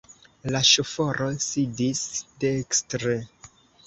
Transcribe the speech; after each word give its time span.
La 0.53 0.59
ŝoforo 0.69 1.27
sidis 1.47 2.01
dekstre. 2.45 3.15